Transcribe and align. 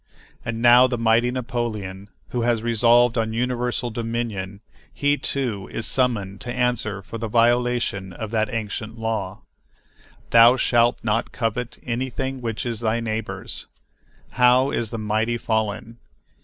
And 0.43 0.63
now 0.63 0.87
the 0.87 0.97
mighty 0.97 1.29
Napoleon, 1.29 2.09
who 2.29 2.41
has 2.41 2.63
resolved 2.63 3.19
on 3.19 3.33
universal 3.33 3.91
dominion, 3.91 4.61
he, 4.91 5.15
too, 5.15 5.69
is 5.71 5.85
summoned 5.85 6.41
to 6.41 6.51
answer 6.51 7.03
for 7.03 7.19
the 7.19 7.27
violation 7.27 8.11
of 8.11 8.31
that 8.31 8.51
ancient 8.51 8.97
law, 8.97 9.43
"Thou 10.31 10.57
shalt 10.57 10.97
not 11.03 11.31
covet 11.31 11.77
anything 11.83 12.41
which 12.41 12.65
is 12.65 12.79
thy 12.79 12.99
neighbor's." 12.99 13.67
How 14.31 14.71
is 14.71 14.89
the 14.89 14.97
mighty 14.97 15.37
fallen! 15.37 15.99